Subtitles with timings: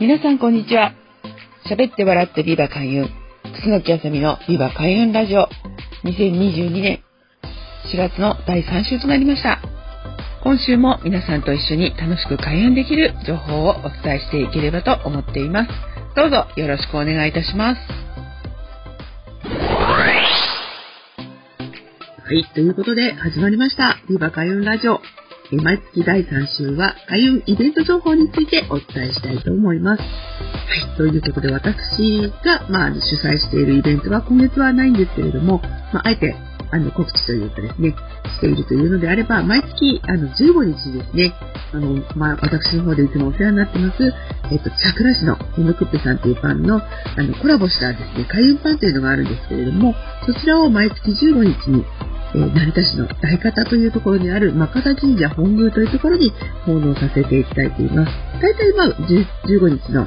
[0.00, 0.92] 皆さんこんにちは。
[1.70, 3.08] 喋って笑ってビバ開運。
[3.62, 5.48] 楠木あさみのビバ開運ラジオ。
[6.02, 7.04] 2022年
[7.94, 9.60] 4月の第3週となりました。
[10.42, 15.70] 今週も皆さんと一緒に楽しく開運できる情報をお伝えしていければと思っています。
[16.16, 17.80] どうぞよろしくお願いいたします。
[22.26, 23.98] はい、ということで始まりました。
[24.08, 25.00] ビバ開運ラジオ。
[25.52, 30.02] 毎月第3週は開運イベント情報についてお伝えしたいと思います。
[30.02, 30.06] は
[30.94, 35.60] い、ということで私が、まあ、主催しているイベントは今月はないんですけれども、
[35.92, 36.34] まあ、あえて
[36.74, 37.94] あの、告知というかですね、
[38.36, 41.32] しているというのであれば、毎月、あの、15日ですね、
[41.72, 44.12] あの、まあ、私の方でいつもお世話になってます、
[44.50, 49.94] えっと、チャクラ市のヘムクッペさんというパンの、あの、コラボしたですね、開運パンというのがあるんですけれども、
[50.26, 51.84] そちらを毎月15日に、
[52.34, 56.32] えー、成田市の大方というところにある makata 神社本宮というところに
[56.66, 58.12] 奉納させていただいています。
[58.40, 58.88] 大体まあ、
[59.46, 60.06] 15日の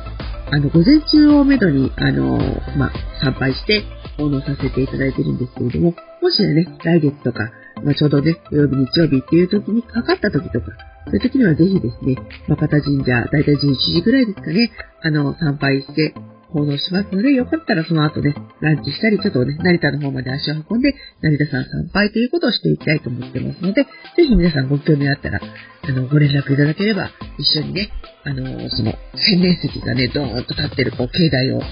[0.50, 2.38] あの、午前中をめどに、あの、
[2.78, 3.84] まあ、参拝して
[4.18, 7.52] 奉納させていただいているんですけれども、もしね、来月とか、
[7.84, 10.68] まあ、ちょうどね、土曜日、日曜日っていう時にかかった時とか、
[11.06, 12.16] そういう時にはぜひですね、
[12.48, 16.14] 真方神社、だいたい11時ぐらいですかね、あの、参拝して、
[16.54, 23.90] 行動しますので、よかったらその後ね、ランチしたり、ちょっとね、成田の方まで足を運んで、成田山参拝ということをしていきたいと思ってますので、ぜ
[24.26, 27.90] ひ皆さんご興味あったら、あの、ご連絡いただければ、一緒にね、
[28.24, 31.66] あの、その、洗面石がね、ドーンと立ってる、こう、境内を、ね、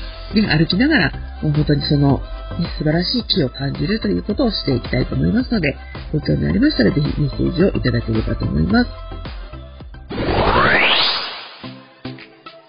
[0.57, 1.11] 歩きながら、
[1.41, 2.23] もう本当にその、ね、
[2.77, 5.75] 素晴らしい木を感じるということをしていきたいと思いますので、
[6.13, 8.89] ご興味ありましたら、ぜひメッセージをいただければと思います。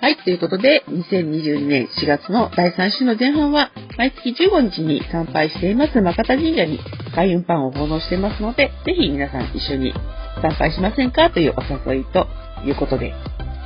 [0.06, 6.78] はい、ということで、2022年4月の第3週の前半は、毎月15日に参拝しています、makata 神社に
[7.12, 9.92] 開運パンを奉納していますので、ぜひ皆さん一緒に
[10.40, 12.28] 参拝しませんかというお誘いと
[12.64, 13.14] いうことで、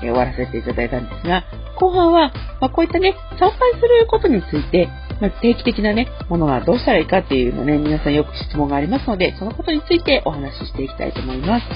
[0.02, 1.44] え終わらせていただいたんですが、
[1.78, 4.88] 後半は、まあ、こういったね、参拝することについて、
[5.20, 11.66] まあ、定期的なね、ものはどうしたらいいかっていうのね、皆さんよく質問がありますので、そのことについてお話ししていきたいと思います。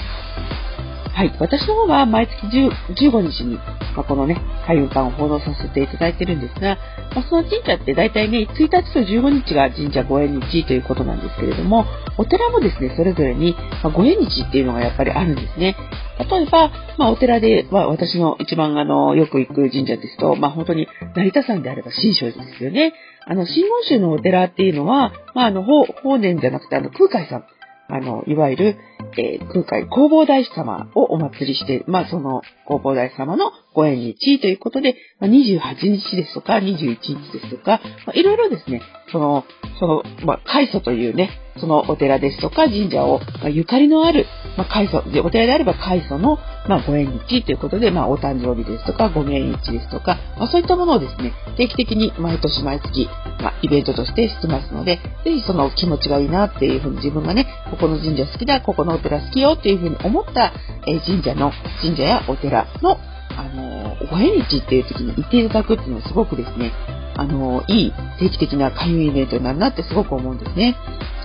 [1.15, 1.33] はい。
[1.39, 4.35] 私の方は毎月15日に、まあ、このね、
[4.67, 6.77] 開運館を報道させていただいてるんですが、
[7.15, 11.85] まあ、その神社って大体ね、1日と15日が神社ご縁日ということなんですけれども、
[12.17, 15.77] お寺もですね、それぞれに、まあ、ご縁日っていうのがやっぱりあるんですね。
[16.19, 22.93] 例えば、まあ、お寺で、まあ、私の一番あの、よく行く神社ですと、まあ、本当に成田山であれば新勝寺ですよね。
[23.25, 27.45] あの、真言宗のお寺っていうのは、まあ、あの、法、法然じゃなくて、あの、空海さん。
[27.87, 28.77] あの、いわゆる、
[29.17, 38.81] えー、空海弘法大師様をお祭りして、まあその弘法大師様のご縁日ということで、まあ、28日ですとか21日ですとか、まあ、いろいろですね、
[39.11, 39.43] その、
[39.79, 41.29] その、まあ、開祖というね、
[41.59, 44.25] そのお寺ですとか神社を、まあ、ゆかりのある、
[44.57, 53.07] まあ、開祖、で、お寺であれば開祖の、まあ、ご縁日ということで、まあ、お誕生日ですとか、ご命日ですとか、まあ、そういったものをですね、定期的に毎年毎月、
[53.41, 60.53] まあ、イベントとしてしてますので、ぜひその気持ちがいいなっていうふうに自分がね、ここの神社好きだ、ここのお寺好きよっていうふうに思った、
[60.87, 61.51] え神社の、
[61.81, 62.97] 神社やお寺の、
[63.37, 66.71] あの、ご縁日っていう時に行っていただくっていうのはすごくですね、
[67.17, 70.75] あの、いい定期的な開運イベントになるなってすごく思うんですね。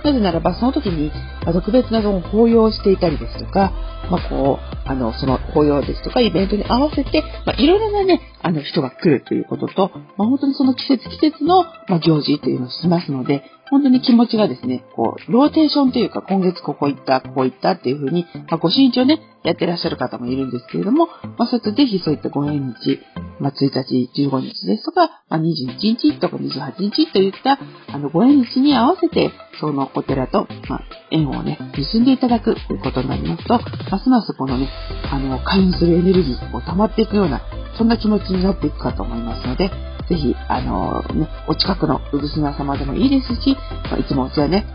[0.03, 1.11] なぜならば、その時に、
[1.45, 3.71] 特別な法要をしていたりですとか、
[4.09, 21.07] まあ、こう、あの、その法要ですとか、イベントに合わせて、まあ、いろいろなね、あの、人が来るということと、まあ、本当にその季節季節の、ま行事というのをしますので、本当に気持ちがですね、こう、ローテーションというか、今月ここ行った、ここ行ったっていうふうに、まあ、ご身長ね、やってらっしゃる方もいるんですけれども、
[21.37, 22.99] まあ、そういったぜひそういったご縁日、
[23.39, 27.59] まあ、1日、15日ですとか、まあ、21日とか28日といった、
[27.93, 29.31] あの、ご縁日に合わせて、
[29.61, 33.57] そのお寺と、まあ、縁をね、結んでいただくということになりますと、
[33.89, 34.67] ますますこのね、
[35.09, 37.41] あの、開運するエネルギーを溜まっていくような、
[37.77, 39.71] そんな気持ちになっていくかと思いますので、
[40.11, 43.55] ぜひ、あのね、お近くのうぐすな様でもいいですし、
[43.89, 44.65] まあ、いつもお世話ね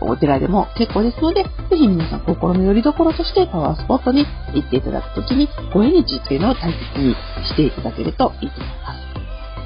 [0.00, 7.14] お、お寺でも結構ですので、ぜひ皆さん心の拠り所としてパワースポットに行っていただくときに、ご縁日というのを大切に
[7.46, 8.94] していただけるといいと思いま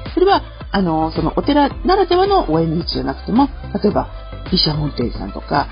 [0.09, 0.13] す。
[0.13, 0.43] それは、
[0.73, 3.47] あの、そのお寺ならではのご縁日じゃなくても、
[3.81, 4.09] 例えば、
[4.51, 5.67] 毘沙門天さんとか、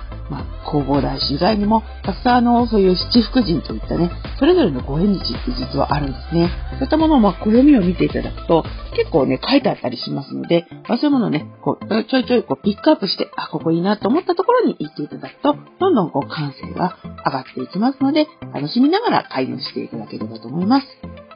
[0.65, 6.49] 弘法大師以外にも、たくさんの、そういう七福神といったね、それぞれのご縁日って実はあるんですね。
[6.73, 8.63] そういったものをまあ、暦を見ていただくと、
[8.95, 20.87] 結構ね、書いてあったりしますので、まあ、そういうものをね、こう、ちょいちょいこうピックアップして、あ、ここいいなと思ったところに行っていただくと、どんどんこう、感性が上がっていきますので、楽しみながら開運していただければと思います。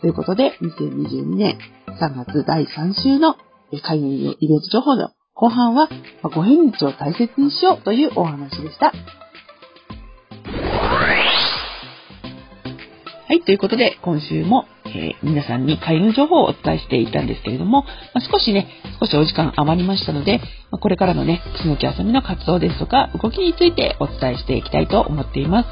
[0.01, 1.57] ということで、2022年
[1.99, 3.35] 3月第3週の
[3.81, 5.89] 開運イベント情報の後半は、
[6.35, 8.93] ご縁日を大切にしようというお話でした。
[13.27, 17.81] はい、ということで、今週も、えー、皆さんに開運情報をお伝えしていたんですけれども、
[18.13, 18.67] まあ、少しね、
[18.99, 20.37] 少しお時間余りましたので、
[20.69, 25.69] まあ、これからのね、楠木あさみの活動ですとか、動きについてお伝えしていきたいと思っています。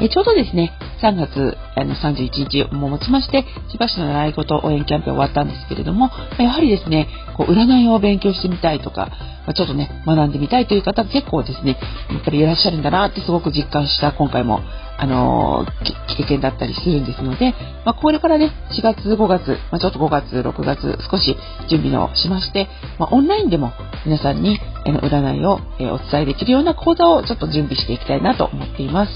[0.00, 9.10] えー、ちょうどですね、3月あの31日をもちまして、千葉市の習い事応援キャンペーン終わったんですけれども、やはりですね、こう占いを勉強してみたいとか、
[9.54, 11.76] ちょっとね、学んでみたいという方結構ですね、
[12.10, 14.60] やっぱりいらっしゃるんだなってすごく実感した今回も
[14.96, 17.52] あのー、経験だったりするんですので、
[17.84, 21.36] まあ、これからね、4月、5月、まあ、ちょっと5月、6月、少し
[21.68, 22.68] 準備をしまして、
[22.98, 23.72] まあ、オンラインでも
[24.06, 29.12] 皆さんに、えの占いを、えお伝えできるような講座をちょっと準備していきたいなと思っています。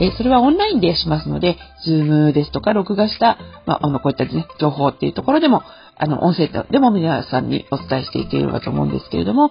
[0.00, 5.62] えそれはオンラインでしますので、ズームですとか録画した、まあ、あの、こういったね、情報っていうところでも、
[5.96, 9.50] あの、音声とでも皆さんにお伝えしていければと思うんですけれども、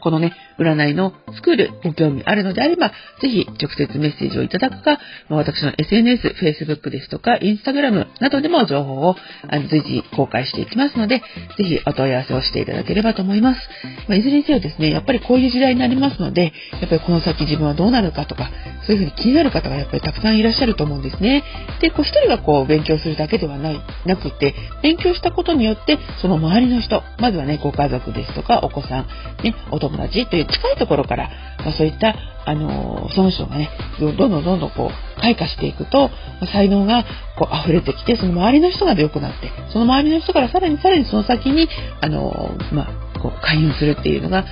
[0.00, 9.16] このね、占いのスクールご興味あるのであれば、ぜひ直接メッセージをいただくか、私の SNS、Facebook ですとか、Instagram などでも情報を
[9.68, 11.18] 随時公開していきますので、
[11.58, 13.60] ぜひお問い合わせをしていただければと思います。
[14.08, 18.50] まあ、いずれにせよですね、やっぱりこういう時代になりますので、やっぱりこの先自分はどうなるかとか、
[18.86, 21.42] そういうふうに気になる方がやっぱりたくさんいらっしゃると思うんですね。
[21.80, 29.06] で、こう一人がこう勉強するだけではない、なくて、勉強したことによって、その周りの人、まずはね、ご家族ですとか、お子さん、
[29.42, 32.14] ね、お友達という近いところから、まあ、そういった
[32.44, 33.70] あのその人がね、
[34.00, 36.10] どんどんどんどんこう、開花していくと、
[36.52, 37.04] 才能が
[37.38, 41.68] こう溢れてきて、その周りの人が良くなって、その周りの人からさらにさらにその先に、
[42.00, 44.44] あのまあ、こう開運するっていうのが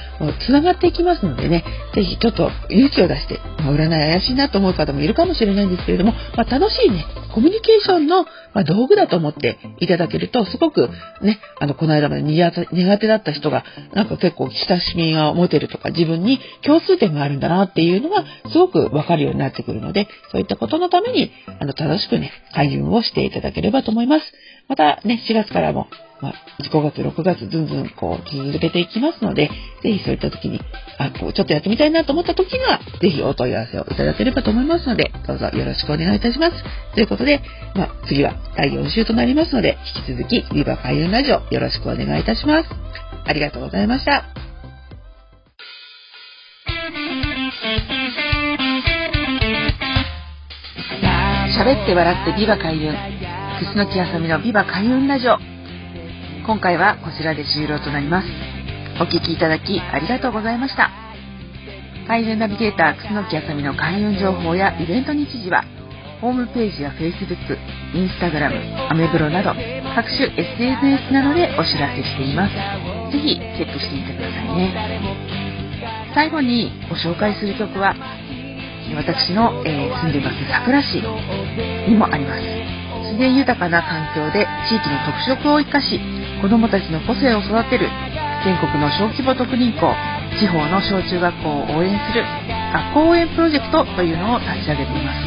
[0.46, 1.64] 繋がっていきますのでね、
[1.94, 10.88] ぜひちょっと勇気を出して、まあ、占い怪しいなと思う方もいるかもしれないんですけれども、まあ、楽しいね、コミュニケーションの、ま道具だと思っていただけると、すごく
[11.22, 13.64] ね、あの、この間まで苦手だった人が、
[13.94, 21.30] なんか結構親しみが持てるとか、自分に共通点があるんだなっていうのが、すごくわかるようになってくるので、そういったことのために、
[21.60, 24.24] あの、正しくね、開運をしていただければと思います。
[24.68, 25.88] またね、4月からも、
[26.22, 29.50] まあ、5月、6月、ずんずんこう続けていきますので、
[29.82, 30.60] ぜひそういった時に、
[30.98, 36.62] あ、こうちょっとやってみたいなと思った時には、ぜひお問い合わせをいただければと思いますので、どうぞよろしくお願いいたします。
[36.94, 37.40] ということで、
[37.74, 39.78] まあ、次は第4週となりますので、
[40.08, 42.68] 引き続き、ビバ開運ラジオよろしくお願いいたします。
[43.24, 44.24] ありがとうございました。
[51.60, 52.94] 喋って笑ってビバ開運。
[53.74, 55.49] 楠木あさみのビバ開運ラジオ。
[56.50, 58.26] 今回はこちらで終了となります。
[59.00, 60.90] お聴きいただきありがとうございました。
[62.08, 65.62] 開運ナビゲーター楠木あさみの開運情報やイベント日時は、
[66.20, 67.38] ホームページや Facebook、
[67.94, 69.54] Instagram、アメブロなど
[69.94, 72.54] 各種 SNS などでお知らせしています。
[73.14, 74.74] ぜひチェックしてみてくださいね。
[76.16, 77.94] 最後にご紹介する曲は、
[78.96, 81.00] 私の、えー、住んでいます桜市
[81.88, 82.42] にもあります。
[83.10, 86.00] 自然豊かな環境で地域の特色を生かし、
[86.40, 87.88] 子どもたちの個性を育てる
[88.44, 89.92] 全国の小規模特任校
[90.40, 92.24] 地方の小中学校を応援する
[92.72, 95.20] 学校応援プロジェクトというのを立ち上げています。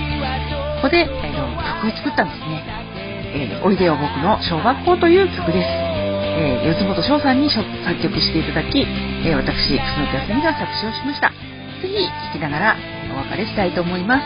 [0.82, 2.64] ここで、えー、曲を作ったんですね
[3.36, 7.64] 「えー、おいでよ僕の小学校」という曲です、えー、四本翔さんに作
[8.02, 11.30] 曲していただき、えー、私楠木康美が作詞をしました。
[11.30, 12.76] ぜひ聴きながら
[13.14, 14.26] お別れしたいと思います。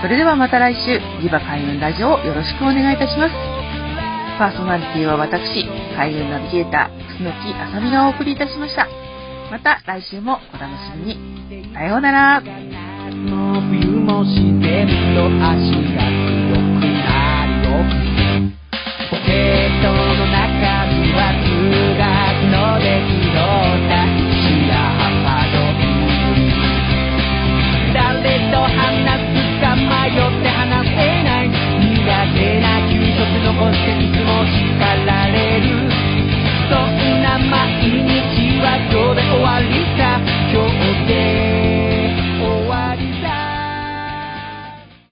[0.00, 3.34] それではまた来週リバ開運ラジオをよろしくお願いいたします。
[4.38, 8.86] パーソナリティは私、開運ナビゲーター、楠木あさみがお送りいたしました。
[9.50, 11.74] また来週もお楽しみに。
[11.74, 12.40] さようなら。
[12.40, 13.58] も。
[34.78, 34.97] っる